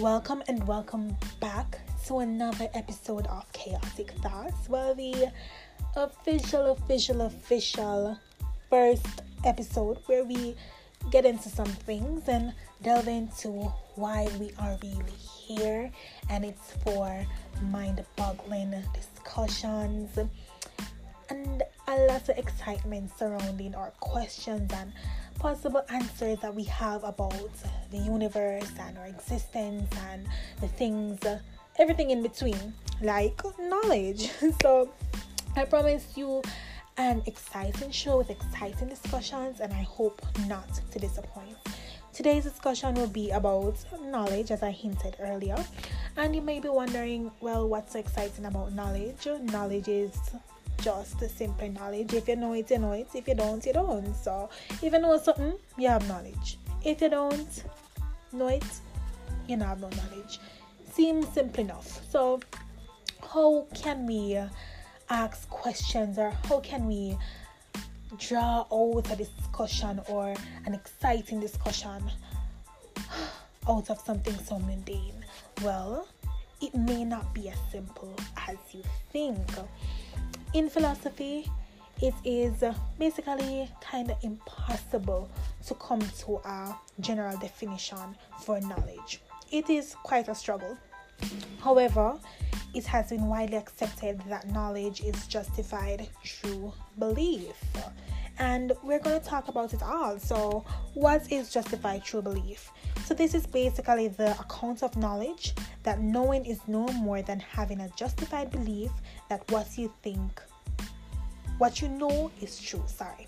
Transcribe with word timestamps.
Welcome 0.00 0.42
and 0.48 0.66
welcome 0.66 1.16
back 1.38 1.78
to 2.06 2.18
another 2.18 2.68
episode 2.74 3.28
of 3.28 3.50
Chaotic 3.52 4.10
Thoughts. 4.22 4.68
Well, 4.68 4.92
the 4.92 5.30
official, 5.94 6.72
official, 6.72 7.20
official 7.20 8.18
first 8.68 9.22
episode 9.44 9.98
where 10.06 10.24
we 10.24 10.56
get 11.12 11.24
into 11.24 11.48
some 11.48 11.66
things 11.66 12.28
and 12.28 12.52
delve 12.82 13.06
into 13.06 13.50
why 13.94 14.28
we 14.40 14.50
are 14.58 14.76
really 14.82 15.12
here, 15.46 15.92
and 16.28 16.44
it's 16.44 16.72
for 16.82 17.24
mind 17.62 18.04
boggling 18.16 18.74
discussions 18.92 20.18
and 21.30 21.62
a 21.94 22.06
lot 22.06 22.28
of 22.28 22.36
excitement 22.36 23.08
surrounding 23.16 23.72
our 23.74 23.92
questions 24.00 24.72
and 24.72 24.92
possible 25.38 25.84
answers 25.90 26.38
that 26.40 26.52
we 26.52 26.64
have 26.64 27.04
about 27.04 27.52
the 27.92 27.98
universe 27.98 28.70
and 28.80 28.98
our 28.98 29.06
existence 29.06 29.88
and 30.08 30.26
the 30.60 30.66
things, 30.66 31.20
everything 31.78 32.10
in 32.10 32.22
between, 32.22 32.74
like 33.00 33.40
knowledge. 33.60 34.30
So, 34.62 34.90
I 35.56 35.64
promise 35.64 36.16
you 36.16 36.42
an 36.96 37.22
exciting 37.26 37.92
show 37.92 38.18
with 38.18 38.30
exciting 38.30 38.88
discussions, 38.88 39.60
and 39.60 39.72
I 39.72 39.82
hope 39.82 40.20
not 40.48 40.68
to 40.90 40.98
disappoint. 40.98 41.56
Today's 42.12 42.44
discussion 42.44 42.94
will 42.94 43.08
be 43.08 43.30
about 43.30 43.76
knowledge, 44.06 44.50
as 44.50 44.64
I 44.64 44.70
hinted 44.70 45.16
earlier. 45.20 45.56
And 46.16 46.34
you 46.34 46.42
may 46.42 46.58
be 46.58 46.68
wondering, 46.68 47.30
well, 47.40 47.68
what's 47.68 47.92
so 47.92 47.98
exciting 48.00 48.46
about 48.46 48.72
knowledge? 48.72 49.26
Knowledge 49.42 49.88
is 49.88 50.12
just 50.80 51.18
simple 51.36 51.70
knowledge. 51.70 52.12
If 52.12 52.28
you 52.28 52.36
know 52.36 52.52
it, 52.52 52.70
you 52.70 52.78
know 52.78 52.92
it. 52.92 53.08
If 53.14 53.28
you 53.28 53.34
don't, 53.34 53.64
you 53.64 53.72
don't. 53.72 54.14
So 54.14 54.50
if 54.82 54.92
you 54.92 54.98
know 54.98 55.18
something, 55.18 55.54
you 55.78 55.88
have 55.88 56.06
knowledge. 56.08 56.58
If 56.84 57.00
you 57.00 57.08
don't 57.08 57.64
know 58.32 58.48
it, 58.48 58.64
you 59.48 59.58
have 59.58 59.80
no 59.80 59.88
knowledge. 59.88 60.40
Seems 60.92 61.28
simple 61.28 61.64
enough. 61.64 62.00
So 62.10 62.40
how 63.32 63.66
can 63.74 64.06
we 64.06 64.38
ask 65.10 65.48
questions 65.48 66.18
or 66.18 66.32
how 66.48 66.60
can 66.60 66.86
we 66.86 67.16
draw 68.18 68.66
out 68.72 69.10
a 69.10 69.16
discussion 69.16 70.00
or 70.08 70.34
an 70.66 70.74
exciting 70.74 71.40
discussion 71.40 72.02
out 73.68 73.90
of 73.90 73.98
something 74.00 74.36
so 74.44 74.58
mundane? 74.58 75.24
Well, 75.62 76.06
it 76.60 76.74
may 76.74 77.04
not 77.04 77.34
be 77.34 77.48
as 77.48 77.58
simple 77.70 78.14
as 78.48 78.56
you 78.72 78.82
think 79.10 79.38
in 80.54 80.70
philosophy, 80.70 81.50
it 82.00 82.14
is 82.24 82.64
basically 82.98 83.68
kind 83.80 84.10
of 84.10 84.16
impossible 84.22 85.28
to 85.66 85.74
come 85.74 86.00
to 86.00 86.36
a 86.44 86.74
general 87.00 87.36
definition 87.38 88.16
for 88.40 88.60
knowledge. 88.60 89.20
It 89.50 89.68
is 89.68 89.94
quite 90.02 90.28
a 90.28 90.34
struggle. 90.34 90.78
However, 91.60 92.18
it 92.72 92.84
has 92.86 93.10
been 93.10 93.26
widely 93.26 93.56
accepted 93.56 94.20
that 94.28 94.48
knowledge 94.48 95.02
is 95.02 95.26
justified 95.26 96.08
true 96.24 96.72
belief. 96.98 97.54
And 98.38 98.72
we're 98.82 98.98
going 98.98 99.20
to 99.20 99.24
talk 99.24 99.48
about 99.48 99.72
it 99.74 99.82
all. 99.82 100.18
So, 100.18 100.64
what 100.94 101.30
is 101.30 101.52
justified 101.52 102.04
true 102.04 102.22
belief? 102.22 102.70
So, 103.04 103.14
this 103.14 103.34
is 103.34 103.46
basically 103.46 104.08
the 104.08 104.32
account 104.40 104.82
of 104.82 104.96
knowledge 104.96 105.54
that 105.84 106.00
knowing 106.00 106.44
is 106.44 106.60
no 106.66 106.86
more 106.88 107.22
than 107.22 107.38
having 107.38 107.80
a 107.80 107.88
justified 107.90 108.50
belief 108.50 108.90
that 109.28 109.48
what 109.50 109.78
you 109.78 109.92
think, 110.02 110.42
what 111.58 111.80
you 111.80 111.88
know 111.88 112.30
is 112.40 112.60
true. 112.60 112.82
Sorry. 112.86 113.26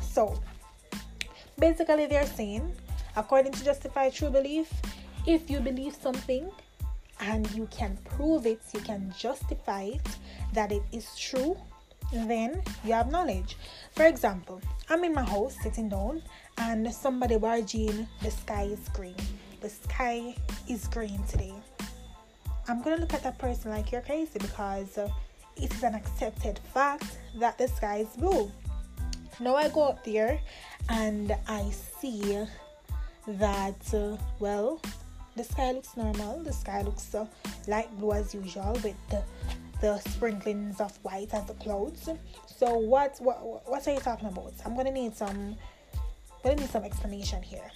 So 0.00 0.40
basically, 1.58 2.06
they're 2.06 2.26
saying, 2.26 2.72
according 3.16 3.52
to 3.52 3.64
justified 3.64 4.14
true 4.14 4.30
belief, 4.30 4.72
if 5.26 5.50
you 5.50 5.60
believe 5.60 5.94
something 5.94 6.50
and 7.20 7.50
you 7.52 7.66
can 7.70 7.98
prove 8.04 8.46
it, 8.46 8.60
you 8.72 8.80
can 8.80 9.12
justify 9.18 9.82
it 9.82 10.08
that 10.52 10.72
it 10.72 10.82
is 10.92 11.14
true, 11.18 11.56
then 12.12 12.62
you 12.84 12.92
have 12.92 13.10
knowledge. 13.10 13.56
For 13.92 14.06
example, 14.06 14.60
I'm 14.88 15.04
in 15.04 15.14
my 15.14 15.24
house 15.24 15.56
sitting 15.62 15.88
down 15.88 16.22
and 16.58 16.92
somebody 16.92 17.36
barging, 17.38 18.08
the 18.22 18.30
sky 18.30 18.64
is 18.64 18.88
green. 18.90 19.16
The 19.60 19.68
sky 19.68 20.34
is 20.68 20.86
green 20.88 21.22
today. 21.24 21.54
I'm 22.68 22.82
gonna 22.82 22.96
look 22.96 23.14
at 23.14 23.22
that 23.22 23.38
person 23.38 23.70
like 23.70 23.92
you're 23.92 24.00
crazy 24.00 24.38
because 24.38 24.98
it 25.56 25.72
is 25.72 25.82
an 25.82 25.94
accepted 25.94 26.58
fact 26.74 27.18
that 27.36 27.58
the 27.58 27.68
sky 27.68 27.98
is 27.98 28.16
blue. 28.16 28.50
Now 29.40 29.56
I 29.56 29.68
go 29.68 29.84
out 29.88 30.04
there 30.04 30.40
and 30.88 31.34
I 31.46 31.70
see 31.70 32.46
that, 33.26 33.94
uh, 33.94 34.16
well, 34.38 34.80
the 35.36 35.44
sky 35.44 35.72
looks 35.72 35.96
normal. 35.96 36.42
The 36.42 36.52
sky 36.52 36.82
looks 36.82 37.14
uh, 37.14 37.26
light 37.68 37.94
blue 37.98 38.12
as 38.12 38.34
usual 38.34 38.72
with 38.82 38.96
the, 39.10 39.22
the 39.80 39.98
sprinklings 39.98 40.80
of 40.80 40.96
white 41.02 41.32
as 41.34 41.44
the 41.44 41.54
clouds. 41.54 42.08
So 42.46 42.78
what 42.78 43.16
what 43.20 43.68
what 43.68 43.86
are 43.86 43.92
you 43.92 44.00
talking 44.00 44.28
about? 44.28 44.54
I'm 44.64 44.74
gonna 44.74 44.90
need 44.90 45.14
some 45.14 45.56
gonna 46.42 46.56
need 46.56 46.70
some 46.70 46.84
explanation 46.84 47.42
here. 47.42 47.70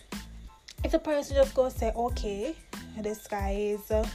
If 0.83 0.93
the 0.93 0.99
person 0.99 1.37
just 1.37 1.55
goes 1.55 1.75
say, 1.75 1.93
okay, 1.95 2.55
the 2.99 3.15
sky 3.15 3.55
is 3.59 3.91
uh, 3.91 4.09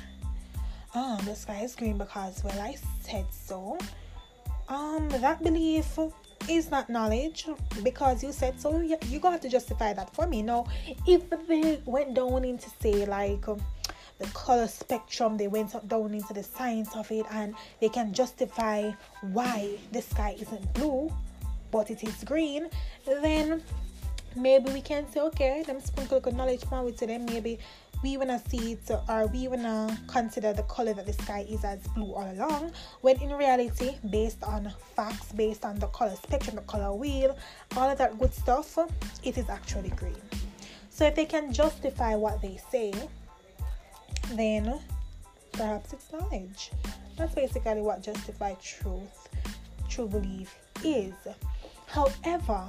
um 0.95 1.19
the 1.25 1.35
sky 1.35 1.61
is 1.61 1.75
green 1.75 1.97
because 1.97 2.43
well 2.43 2.59
I 2.59 2.75
said 3.01 3.27
so. 3.31 3.77
Um 4.67 5.07
that 5.09 5.43
belief 5.43 5.99
is 6.49 6.71
not 6.71 6.89
knowledge 6.89 7.47
because 7.83 8.23
you 8.23 8.31
said 8.31 8.59
so 8.59 8.79
you, 8.81 9.19
got 9.19 9.41
to 9.41 9.49
justify 9.49 9.93
that 9.93 10.13
for 10.13 10.27
me. 10.27 10.41
Now 10.41 10.67
if 11.07 11.29
they 11.47 11.81
went 11.85 12.13
down 12.13 12.45
into 12.45 12.69
say 12.81 13.05
like 13.05 13.47
um, 13.47 13.61
the 14.19 14.27
color 14.27 14.67
spectrum 14.67 15.37
they 15.37 15.47
went 15.47 15.71
down 15.87 16.13
into 16.13 16.33
the 16.33 16.43
science 16.43 16.95
of 16.95 17.11
it 17.11 17.25
and 17.31 17.53
they 17.81 17.89
can 17.89 18.13
justify 18.13 18.91
why 19.21 19.77
the 19.91 20.01
sky 20.01 20.35
isn't 20.39 20.73
blue 20.73 21.11
but 21.71 21.91
it 21.91 22.03
is 22.03 22.23
green 22.23 22.69
then 23.05 23.61
maybe 24.35 24.71
we 24.71 24.81
can 24.81 25.09
say 25.11 25.19
okay 25.19 25.57
let 25.57 25.67
them 25.67 25.79
sprinkle 25.79 26.19
good 26.19 26.35
knowledge 26.35 26.61
power 26.63 26.91
to 26.91 27.07
them 27.07 27.25
maybe 27.25 27.57
we 28.03 28.17
wanna 28.17 28.39
see 28.49 28.73
it 28.73 28.91
or 29.09 29.27
we 29.27 29.47
wanna 29.47 29.97
consider 30.07 30.53
the 30.53 30.63
color 30.63 30.93
that 30.93 31.05
the 31.05 31.13
sky 31.13 31.45
is 31.49 31.63
as 31.63 31.79
blue 31.95 32.13
all 32.13 32.29
along 32.33 32.71
when 33.01 33.19
in 33.21 33.31
reality 33.33 33.95
based 34.09 34.43
on 34.43 34.71
facts 34.95 35.31
based 35.31 35.65
on 35.65 35.79
the 35.79 35.87
color 35.87 36.15
spectrum 36.15 36.55
the 36.55 36.61
color 36.63 36.93
wheel 36.93 37.35
all 37.77 37.89
of 37.89 37.97
that 37.97 38.17
good 38.19 38.33
stuff 38.33 38.77
it 39.23 39.37
is 39.37 39.49
actually 39.49 39.89
green. 39.89 40.21
So 40.89 41.05
if 41.05 41.15
they 41.15 41.25
can 41.25 41.51
justify 41.51 42.15
what 42.15 42.41
they 42.41 42.59
say 42.71 42.93
then 44.33 44.79
perhaps 45.53 45.93
it's 45.93 46.11
knowledge. 46.11 46.71
That's 47.17 47.33
basically 47.33 47.81
what 47.81 48.03
justified 48.03 48.59
truth 48.61 49.29
true 49.89 50.07
belief 50.07 50.53
is. 50.83 51.13
However 51.87 52.67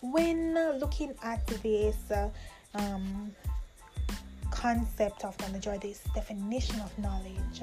when 0.00 0.54
looking 0.78 1.14
at 1.22 1.46
this 1.62 1.96
uh, 2.10 2.28
um, 2.74 3.30
concept 4.50 5.24
of 5.24 5.38
knowledge 5.40 5.66
or 5.66 5.78
this 5.78 6.00
definition 6.14 6.80
of 6.80 6.96
knowledge, 6.98 7.62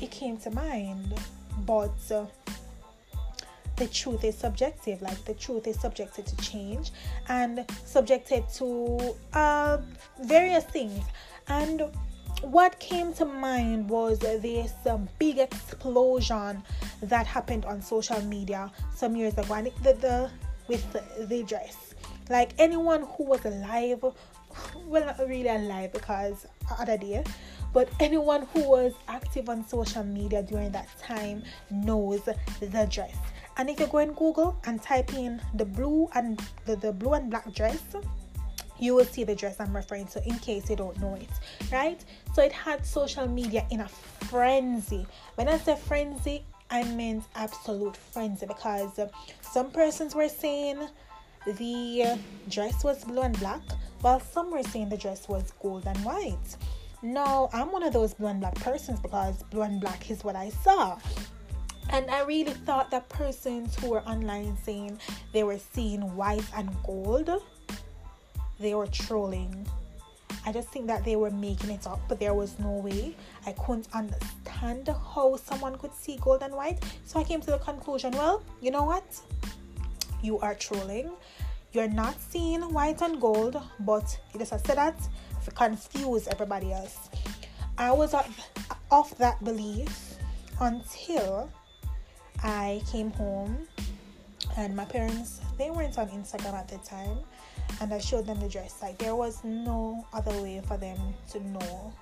it 0.00 0.10
came 0.10 0.36
to 0.38 0.50
mind. 0.50 1.14
But 1.66 1.92
uh, 2.10 2.26
the 3.76 3.86
truth 3.88 4.24
is 4.24 4.36
subjective, 4.36 5.02
like 5.02 5.24
the 5.24 5.34
truth 5.34 5.66
is 5.66 5.80
subjected 5.80 6.26
to 6.26 6.36
change 6.36 6.90
and 7.28 7.64
subjected 7.84 8.48
to 8.54 9.14
uh, 9.32 9.78
various 10.22 10.64
things. 10.64 11.04
And 11.48 11.82
what 12.42 12.78
came 12.80 13.12
to 13.14 13.24
mind 13.24 13.88
was 13.88 14.18
this 14.18 14.72
um, 14.86 15.08
big 15.18 15.38
explosion 15.38 16.62
that 17.02 17.26
happened 17.26 17.64
on 17.64 17.80
social 17.82 18.20
media 18.22 18.70
some 18.94 19.14
years 19.14 19.36
ago, 19.38 19.54
and 19.54 19.66
the, 19.82 19.92
the 19.94 20.30
with 20.68 20.84
the, 21.28 21.42
dress. 21.44 21.94
Like 22.30 22.52
anyone 22.58 23.02
who 23.16 23.24
was 23.24 23.44
alive 23.44 24.04
well 24.86 25.04
not 25.04 25.18
really 25.18 25.48
alive 25.48 25.92
because 25.92 26.46
other 26.78 26.96
day 26.96 27.24
but 27.72 27.88
anyone 28.00 28.46
who 28.52 28.68
was 28.68 28.92
active 29.08 29.48
on 29.48 29.66
social 29.66 30.04
media 30.04 30.42
during 30.42 30.70
that 30.72 30.88
time 31.00 31.42
knows 31.70 32.22
the 32.60 32.88
dress 32.90 33.16
and 33.56 33.70
if 33.70 33.80
you 33.80 33.86
go 33.86 33.98
in 33.98 34.12
google 34.12 34.56
and 34.66 34.82
type 34.82 35.14
in 35.14 35.40
the 35.54 35.64
blue 35.64 36.08
and 36.14 36.40
the, 36.66 36.76
the 36.76 36.92
blue 36.92 37.14
and 37.14 37.30
black 37.30 37.50
dress 37.54 37.82
you 38.78 38.96
will 38.96 39.04
see 39.04 39.22
the 39.22 39.34
dress 39.34 39.60
I'm 39.60 39.74
referring 39.74 40.06
to 40.08 40.28
in 40.28 40.38
case 40.40 40.68
you 40.68 40.74
don't 40.74 40.98
know 41.00 41.14
it, 41.14 41.28
right? 41.70 42.04
So 42.34 42.42
it 42.42 42.50
had 42.50 42.84
social 42.84 43.28
media 43.28 43.64
in 43.70 43.80
a 43.80 43.88
frenzy. 43.88 45.06
When 45.36 45.48
I 45.48 45.56
say 45.58 45.76
frenzy, 45.76 46.44
I 46.72 46.84
meant 46.94 47.24
absolute 47.34 47.98
frenzy 47.98 48.46
because 48.46 48.98
some 49.42 49.70
persons 49.70 50.14
were 50.14 50.30
saying 50.30 50.78
the 51.44 52.18
dress 52.48 52.82
was 52.82 53.04
blue 53.04 53.20
and 53.20 53.38
black, 53.38 53.60
while 54.00 54.20
some 54.20 54.50
were 54.50 54.62
saying 54.62 54.88
the 54.88 54.96
dress 54.96 55.28
was 55.28 55.52
gold 55.60 55.84
and 55.86 55.98
white. 55.98 56.56
No, 57.02 57.50
I'm 57.52 57.70
one 57.72 57.82
of 57.82 57.92
those 57.92 58.14
blue 58.14 58.28
and 58.28 58.40
black 58.40 58.54
persons 58.54 59.00
because 59.00 59.42
blue 59.50 59.60
and 59.60 59.82
black 59.82 60.10
is 60.10 60.24
what 60.24 60.34
I 60.34 60.48
saw. 60.48 60.98
And 61.90 62.10
I 62.10 62.22
really 62.22 62.54
thought 62.54 62.90
that 62.90 63.06
persons 63.10 63.76
who 63.76 63.90
were 63.90 64.02
online 64.08 64.56
saying 64.64 64.98
they 65.34 65.42
were 65.42 65.58
seeing 65.58 66.00
white 66.16 66.46
and 66.56 66.70
gold, 66.84 67.28
they 68.58 68.74
were 68.74 68.86
trolling. 68.86 69.66
I 70.44 70.52
just 70.52 70.68
think 70.68 70.86
that 70.88 71.04
they 71.04 71.16
were 71.16 71.30
making 71.30 71.70
it 71.70 71.86
up, 71.86 72.00
but 72.08 72.18
there 72.18 72.34
was 72.34 72.58
no 72.58 72.70
way. 72.70 73.16
I 73.46 73.52
couldn't 73.52 73.88
understand 73.94 74.88
how 74.88 75.36
someone 75.36 75.78
could 75.78 75.94
see 75.94 76.18
gold 76.20 76.42
and 76.42 76.54
white. 76.54 76.82
So 77.04 77.20
I 77.20 77.24
came 77.24 77.40
to 77.42 77.50
the 77.52 77.58
conclusion 77.58 78.12
well, 78.12 78.42
you 78.60 78.70
know 78.70 78.84
what? 78.84 79.04
You 80.22 80.38
are 80.38 80.54
trolling. 80.54 81.12
You're 81.72 81.88
not 81.88 82.20
seeing 82.20 82.60
white 82.72 83.00
and 83.02 83.20
gold, 83.20 83.60
but 83.80 84.18
you 84.32 84.40
just 84.40 84.50
said 84.50 84.76
that 84.76 85.00
to 85.44 85.50
confuse 85.50 86.28
everybody 86.28 86.72
else. 86.72 87.08
I 87.78 87.92
was 87.92 88.14
off 88.90 89.16
that 89.18 89.42
belief 89.42 90.16
until 90.60 91.50
I 92.42 92.82
came 92.90 93.10
home 93.12 93.66
and 94.56 94.76
my 94.76 94.84
parents 94.84 95.40
they 95.56 95.70
weren't 95.70 95.98
on 95.98 96.08
Instagram 96.08 96.54
at 96.54 96.68
the 96.68 96.78
time 96.78 97.18
and 97.82 97.92
I 97.92 97.98
showed 97.98 98.26
them 98.26 98.38
the 98.38 98.48
dress. 98.48 98.76
Like 98.80 98.96
there 98.98 99.16
was 99.16 99.42
no 99.42 100.06
other 100.12 100.30
way 100.40 100.62
for 100.66 100.76
them 100.76 100.96
to 101.32 101.40
know 101.48 101.92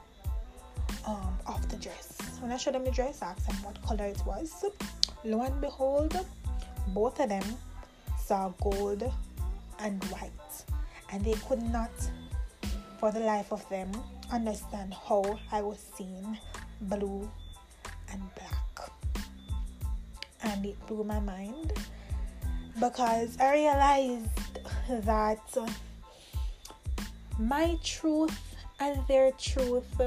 um, 1.07 1.39
of 1.47 1.67
the 1.71 1.77
dress. 1.77 2.19
When 2.41 2.53
I 2.53 2.59
showed 2.59 2.75
them 2.75 2.85
the 2.85 2.91
dress, 2.91 3.23
I 3.23 3.29
asked 3.29 3.49
them 3.49 3.57
what 3.63 3.81
color 3.83 4.05
it 4.05 4.21
was. 4.27 4.67
Lo 5.25 5.43
and 5.43 5.59
behold, 5.59 6.15
both 6.89 7.19
of 7.19 7.31
them 7.31 7.45
saw 8.23 8.51
gold 8.61 9.11
and 9.81 10.05
white, 10.05 10.31
and 11.13 11.25
they 11.25 11.33
could 11.49 11.63
not, 11.63 11.91
for 12.99 13.11
the 13.11 13.21
life 13.21 13.51
of 13.51 13.67
them, 13.71 13.91
understand 14.31 14.93
how 14.93 15.39
I 15.51 15.63
was 15.63 15.83
seeing 15.97 16.37
blue 16.83 17.29
and 18.13 18.23
black. 18.35 18.91
And 20.43 20.67
it 20.67 20.77
blew 20.87 21.05
my 21.05 21.21
mind 21.21 21.73
because 22.79 23.39
I 23.41 23.55
realized 23.55 24.50
that 25.03 25.57
my 27.39 27.79
truth 27.83 28.39
and 28.81 29.07
their 29.07 29.31
truth 29.33 30.01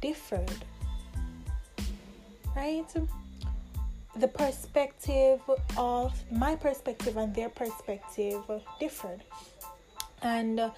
differed. 0.00 0.50
Right? 2.56 2.86
The 4.16 4.28
perspective 4.28 5.40
of 5.76 6.12
my 6.30 6.56
perspective 6.56 7.16
and 7.16 7.34
their 7.34 7.48
perspective 7.48 8.42
differed. 8.80 9.22
And 10.22 10.58
uh, 10.58 10.70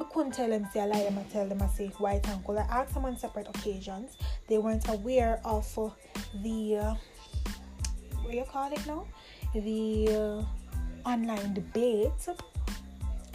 I 0.00 0.04
couldn't 0.12 0.32
tell 0.32 0.48
them, 0.48 0.66
say 0.72 0.80
I 0.80 0.86
lie 0.86 1.06
I 1.06 1.32
tell 1.32 1.46
them, 1.46 1.62
I 1.62 1.68
say 1.68 1.88
white 1.98 2.26
gold. 2.44 2.58
I 2.58 2.62
asked 2.62 2.94
them 2.94 3.04
on 3.04 3.16
separate 3.16 3.48
occasions. 3.48 4.16
They 4.48 4.58
weren't 4.58 4.88
aware 4.88 5.40
of 5.44 5.66
the, 6.42 6.76
uh, 6.76 6.94
what 8.22 8.30
do 8.32 8.36
you 8.36 8.44
call 8.44 8.72
it 8.72 8.84
now? 8.86 9.06
the 9.54 10.08
uh, 10.08 10.44
online 11.06 11.54
debate. 11.54 12.28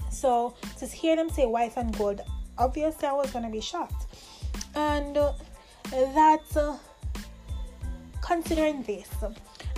So 0.10 0.56
to 0.80 0.86
hear 0.86 1.16
them 1.16 1.30
say 1.30 1.46
white 1.46 1.74
and 1.78 1.96
gold, 1.98 2.22
obviously 2.58 3.08
I 3.08 3.14
was 3.14 3.32
gonna 3.32 3.50
be 3.50 3.62
shocked. 3.62 4.06
And 4.76 5.18
uh, 5.18 5.34
that 5.92 6.44
uh, 6.56 6.78
considering 8.22 8.84
this 8.84 9.10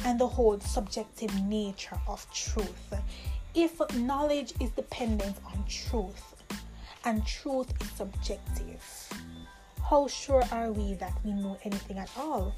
and 0.06 0.20
the 0.20 0.28
whole 0.28 0.60
subjective 0.60 1.34
nature 1.44 2.00
of 2.08 2.26
truth, 2.34 2.94
if 3.56 3.80
knowledge 3.96 4.54
is 4.60 4.70
dependent 4.72 5.38
on 5.46 5.64
truth 5.68 6.36
and 7.06 7.26
truth 7.26 7.74
is 7.82 7.90
subjective, 7.92 8.84
how 9.90 10.08
sure 10.08 10.44
are 10.52 10.72
we 10.72 10.94
that 10.96 11.14
we 11.24 11.34
know 11.34 11.58
anything 11.64 11.98
at 11.98 12.12
all? 12.18 12.54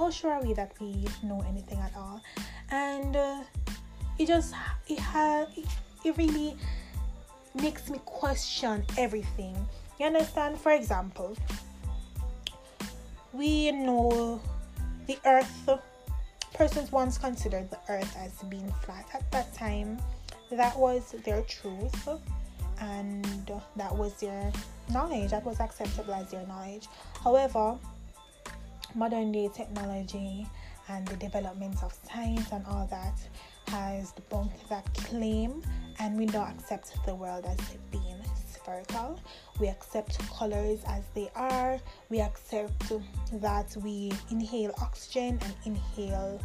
how 0.00 0.10
sure 0.10 0.32
are 0.32 0.42
we 0.42 0.54
that 0.54 0.72
we 0.80 1.06
know 1.22 1.44
anything 1.46 1.78
at 1.78 1.94
all 1.94 2.22
and 2.70 3.16
uh, 3.16 3.40
it 4.18 4.26
just 4.26 4.54
it 4.88 4.98
has 4.98 5.48
it, 5.56 5.66
it 6.04 6.16
really 6.16 6.56
makes 7.54 7.90
me 7.90 8.00
question 8.04 8.84
everything. 8.96 9.56
You 9.98 10.06
understand? 10.06 10.58
For 10.58 10.72
example 10.72 11.36
we 13.32 13.70
know 13.70 14.40
the 15.06 15.18
earth 15.24 15.68
persons 16.54 16.90
once 16.90 17.16
considered 17.16 17.70
the 17.70 17.78
earth 17.88 18.16
as 18.18 18.32
being 18.48 18.72
flat. 18.82 19.06
At 19.14 19.30
that 19.32 19.54
time 19.54 19.98
that 20.50 20.76
was 20.76 21.14
their 21.24 21.42
truth 21.42 22.08
and 22.80 23.50
that 23.76 23.94
was 23.94 24.14
their 24.14 24.52
knowledge. 24.90 25.30
That 25.30 25.44
was 25.44 25.60
acceptable 25.60 26.14
as 26.14 26.30
their 26.30 26.46
knowledge. 26.46 26.88
However 27.22 27.78
modern 28.94 29.30
day 29.30 29.48
technology 29.54 30.46
and 30.90 31.06
the 31.06 31.16
development 31.16 31.82
of 31.82 31.96
science 32.08 32.50
and 32.52 32.64
all 32.66 32.86
that 32.90 33.16
has 33.68 34.12
debunked 34.12 34.68
that 34.68 34.92
claim. 34.94 35.62
And 35.98 36.18
we 36.18 36.26
don't 36.26 36.48
accept 36.48 36.94
the 37.06 37.14
world 37.14 37.44
as 37.46 37.58
being 37.90 38.20
spherical. 38.52 39.20
We 39.60 39.68
accept 39.68 40.18
colors 40.30 40.80
as 40.86 41.04
they 41.14 41.30
are. 41.36 41.78
We 42.08 42.20
accept 42.20 42.92
that 43.34 43.76
we 43.76 44.12
inhale 44.30 44.74
oxygen 44.80 45.38
and 45.42 45.54
inhale 45.64 46.40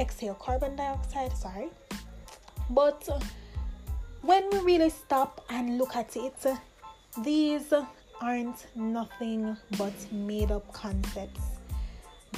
exhale 0.00 0.34
carbon 0.34 0.76
dioxide 0.76 1.36
sorry. 1.36 1.70
But 2.70 3.08
when 4.22 4.48
we 4.50 4.58
really 4.58 4.90
stop 4.90 5.44
and 5.48 5.78
look 5.78 5.96
at 5.96 6.16
it 6.16 6.46
these 7.24 7.72
aren't 8.20 8.66
nothing 8.76 9.56
but 9.76 9.94
made 10.12 10.52
up 10.52 10.72
concepts 10.72 11.57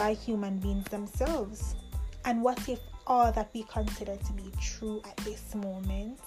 by 0.00 0.14
human 0.14 0.58
beings 0.60 0.86
themselves. 0.88 1.74
And 2.24 2.42
what 2.42 2.66
if 2.70 2.80
all 3.06 3.30
that 3.32 3.50
we 3.52 3.64
consider 3.64 4.16
to 4.16 4.32
be 4.32 4.50
true 4.58 5.02
at 5.04 5.14
this 5.18 5.54
moment 5.54 6.18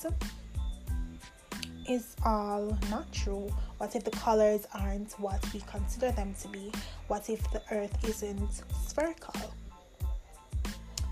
is 1.89 2.15
all 2.23 2.77
not 2.91 3.11
true? 3.11 3.49
What 3.79 3.95
if 3.95 4.03
the 4.03 4.11
colors 4.11 4.67
aren't 4.75 5.13
what 5.13 5.43
we 5.55 5.61
consider 5.61 6.11
them 6.11 6.35
to 6.43 6.47
be? 6.49 6.71
What 7.07 7.31
if 7.31 7.49
the 7.49 7.63
earth 7.71 7.97
isn't 8.07 8.61
spherical? 8.85 9.41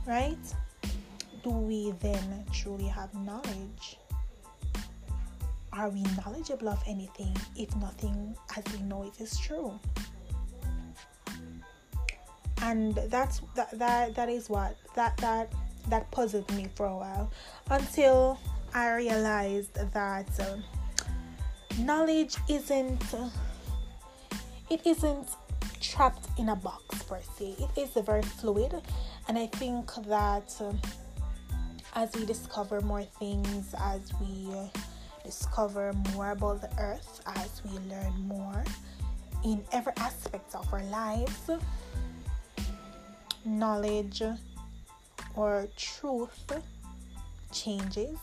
Right? 0.06 0.46
Do 1.44 1.50
we 1.50 1.94
then 2.00 2.46
truly 2.54 2.86
have 2.86 3.12
knowledge? 3.16 3.98
are 5.74 5.90
we 5.90 6.04
knowledgeable 6.18 6.68
of 6.68 6.84
anything 6.86 7.34
if 7.56 7.74
nothing 7.78 8.36
as 8.58 8.64
we 8.74 8.82
know 8.84 9.04
it 9.04 9.22
is 9.22 9.40
true? 9.40 9.80
And 12.62 12.96
that's 12.96 13.42
that 13.56 13.78
that 13.80 14.16
that 14.16 14.30
is 14.30 14.50
what 14.50 14.78
that 14.96 15.18
that 15.18 15.52
that 15.90 16.10
puzzled 16.12 16.50
me 16.56 16.68
for 16.76 16.86
a 16.86 16.96
while 16.96 17.32
until 17.70 18.40
I 18.74 18.96
realized 18.96 19.74
that 19.94 20.40
uh, 20.40 20.58
knowledge 21.80 22.36
isn't 22.48 23.04
it 24.70 24.86
isn't 24.86 25.30
trapped 25.82 26.28
in 26.38 26.50
a 26.50 26.56
box 26.56 27.04
per 27.04 27.20
se. 27.38 27.56
It 27.58 27.82
is 27.82 28.04
very 28.06 28.22
fluid, 28.22 28.74
and 29.28 29.38
I 29.38 29.48
think 29.48 29.92
that 30.08 30.56
uh, 30.62 30.72
as 31.96 32.14
we 32.16 32.26
discover 32.26 32.80
more 32.82 33.04
things, 33.04 33.74
as 33.78 34.02
we 34.20 34.50
discover 35.24 35.94
more 36.14 36.32
about 36.32 36.62
the 36.62 36.70
earth 36.80 37.22
as 37.26 37.62
we 37.64 37.78
learn 37.90 38.14
more 38.28 38.64
in 39.44 39.64
every 39.72 39.94
aspect 39.98 40.56
of 40.56 40.72
our 40.74 40.84
lives. 40.86 41.50
Knowledge 43.46 44.24
or 45.36 45.68
truth 45.76 46.52
changes, 47.52 48.18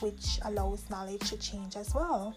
which 0.00 0.38
allows 0.44 0.88
knowledge 0.90 1.28
to 1.30 1.36
change 1.36 1.76
as 1.76 1.94
well. 1.94 2.34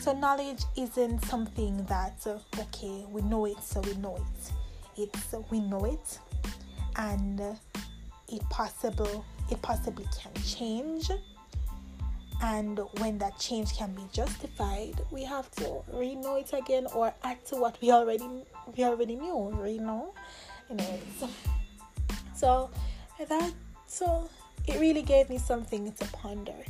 So, 0.00 0.12
knowledge 0.12 0.62
isn't 0.76 1.24
something 1.26 1.84
that, 1.84 2.26
okay, 2.58 3.04
we 3.08 3.22
know 3.22 3.46
it, 3.46 3.62
so 3.62 3.80
we 3.80 3.94
know 3.94 4.16
it. 4.16 4.52
It's 4.96 5.34
we 5.50 5.60
know 5.60 5.84
it, 5.84 6.18
and 6.96 7.40
it 8.28 8.42
possible 8.50 9.24
it 9.50 9.60
possibly 9.62 10.06
can 10.18 10.32
change 10.42 11.10
and 12.40 12.80
when 12.98 13.18
that 13.18 13.38
change 13.38 13.76
can 13.76 13.92
be 13.94 14.02
justified 14.12 14.94
we 15.10 15.22
have 15.22 15.50
to 15.50 15.82
re-know 15.92 16.36
it 16.36 16.52
again 16.52 16.86
or 16.94 17.12
add 17.24 17.44
to 17.44 17.56
what 17.56 17.76
we 17.80 17.90
already 17.90 18.44
we 18.76 18.84
already 18.84 19.16
knew 19.16 19.52
you 19.66 19.80
know? 19.80 20.14
Anyways. 20.70 21.24
So 22.34 22.70
that 23.28 23.52
so 23.86 24.28
it 24.66 24.80
really 24.80 25.02
gave 25.02 25.28
me 25.30 25.38
something 25.38 25.92
to 25.92 26.04
ponder. 26.06 26.64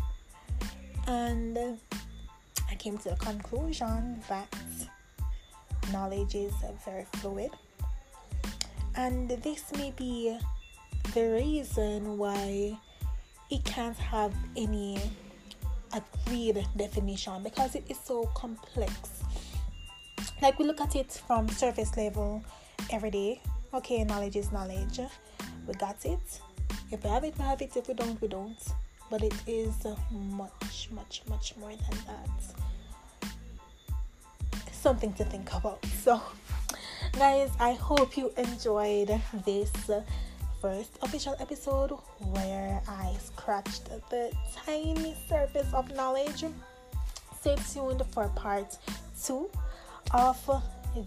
And 1.07 1.79
i 2.71 2.75
came 2.75 2.99
to 2.99 3.11
the 3.11 3.17
conclusion 3.17 4.21
that 4.29 4.55
knowledge 5.93 6.35
is 6.35 6.53
very 6.85 7.07
fluid. 7.15 7.51
And 8.97 9.31
this 9.31 9.73
may 9.73 9.93
be 9.93 10.39
the 11.15 11.31
reason 11.31 12.19
why 12.19 12.79
it 13.51 13.65
can't 13.65 13.97
have 13.97 14.35
any 14.57 14.99
agreed 15.93 16.67
definition 16.77 17.43
because 17.43 17.75
it 17.75 17.85
is 17.89 17.99
so 18.03 18.25
complex. 18.35 19.23
Like 20.41 20.59
we 20.59 20.65
look 20.65 20.81
at 20.81 20.97
it 20.97 21.13
from 21.27 21.49
surface 21.49 21.97
level 21.97 22.43
every 22.91 23.11
day. 23.11 23.41
Okay, 23.75 24.05
knowledge 24.05 24.37
is 24.37 24.53
knowledge. 24.53 25.01
We 25.67 25.75
got 25.75 26.05
it. 26.05 26.41
If 26.91 27.05
we 27.05 27.11
have 27.11 27.25
it, 27.25 27.35
we 27.39 27.45
have 27.45 27.63
it. 27.63 27.77
If 27.77 27.89
we 27.89 27.95
don't, 27.95 28.21
we 28.21 28.29
don't. 28.29 28.59
but 29.13 29.23
it 29.23 29.35
is 29.47 29.75
much, 30.11 30.89
much, 30.91 31.23
much 31.29 31.55
more 31.59 31.69
than 31.69 31.99
that. 32.07 33.31
Something 34.73 35.13
to 35.13 35.25
think 35.25 35.53
about. 35.53 35.85
So, 36.03 36.21
guys, 37.13 37.51
I 37.61 37.75
hope 37.75 38.17
you 38.17 38.33
enjoyed 38.39 39.21
this 39.45 39.71
first 40.63 40.97
official 41.03 41.35
episode 41.41 41.91
where 42.31 42.81
I 42.87 43.17
scratched 43.19 43.87
the 44.11 44.31
tiny 44.55 45.17
surface 45.29 45.67
of 45.75 45.93
knowledge. 45.97 46.45
Stay 47.41 47.57
tuned 47.73 48.01
for 48.13 48.29
part 48.37 48.79
two 49.21 49.51
of 50.15 50.39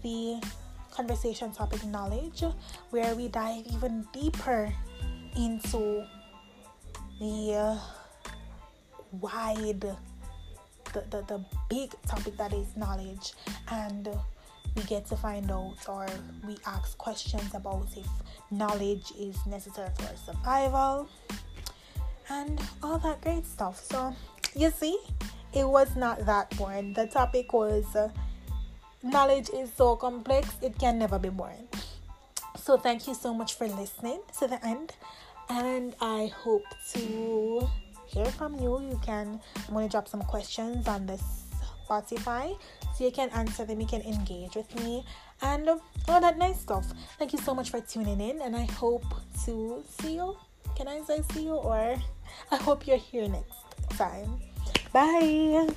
the 0.02 0.42
conversation 0.90 1.52
topic 1.52 1.82
knowledge, 1.86 2.44
where 2.90 3.14
we 3.14 3.28
dive 3.28 3.64
even 3.72 4.06
deeper 4.12 4.70
into 5.38 6.04
the 7.18 7.54
uh, 7.56 7.78
wide, 9.12 9.80
the, 10.92 11.00
the, 11.08 11.24
the 11.28 11.44
big 11.70 11.94
topic 12.06 12.36
that 12.36 12.52
is 12.52 12.76
knowledge, 12.76 13.32
and 13.70 14.10
we 14.76 14.82
get 14.82 15.06
to 15.06 15.16
find 15.16 15.50
out 15.50 15.76
or 15.88 16.06
we 16.46 16.56
ask 16.66 16.96
questions 16.98 17.54
about 17.54 17.88
if 17.96 18.06
knowledge 18.50 19.12
is 19.18 19.34
necessary 19.46 19.88
for 19.96 20.16
survival 20.16 21.08
and 22.28 22.60
all 22.82 22.98
that 22.98 23.20
great 23.22 23.46
stuff. 23.46 23.82
So, 23.82 24.14
you 24.54 24.70
see, 24.70 24.98
it 25.54 25.66
was 25.66 25.96
not 25.96 26.24
that 26.26 26.54
boring. 26.56 26.92
The 26.92 27.06
topic 27.06 27.52
was. 27.52 27.84
Uh, 27.94 28.10
knowledge 29.02 29.48
is 29.54 29.70
so 29.72 29.96
complex, 29.96 30.48
it 30.62 30.78
can 30.78 30.98
never 30.98 31.18
be 31.18 31.28
boring. 31.28 31.68
So, 32.56 32.76
thank 32.76 33.06
you 33.06 33.14
so 33.14 33.32
much 33.32 33.54
for 33.54 33.68
listening 33.68 34.20
to 34.40 34.48
the 34.48 34.64
end, 34.66 34.92
and 35.48 35.94
I 36.00 36.32
hope 36.34 36.64
to 36.94 37.68
hear 38.06 38.26
from 38.26 38.58
you. 38.58 38.80
You 38.80 39.00
can, 39.04 39.40
I'm 39.68 39.74
going 39.74 39.86
to 39.86 39.90
drop 39.90 40.08
some 40.08 40.22
questions 40.22 40.88
on 40.88 41.06
this 41.06 41.22
Spotify 41.88 42.56
so 42.96 43.04
you 43.04 43.10
can 43.10 43.28
answer 43.30 43.64
them, 43.64 43.80
you 43.80 43.86
can 43.86 44.00
engage 44.02 44.54
with 44.56 44.74
me, 44.82 45.04
and 45.42 45.68
um, 45.68 45.80
all 46.08 46.20
that 46.20 46.38
nice 46.38 46.60
stuff. 46.60 46.86
Thank 47.18 47.32
you 47.32 47.38
so 47.38 47.54
much 47.54 47.70
for 47.70 47.80
tuning 47.80 48.20
in, 48.20 48.40
and 48.40 48.56
I 48.56 48.64
hope 48.64 49.04
to 49.44 49.84
see 50.00 50.14
you. 50.14 50.36
Can 50.76 50.88
I 50.88 51.02
say 51.02 51.22
see 51.32 51.44
you, 51.44 51.54
or 51.54 51.96
I 52.50 52.56
hope 52.56 52.86
you're 52.86 52.96
here 52.96 53.28
next 53.28 53.56
time. 53.98 54.40
Bye. 54.92 55.68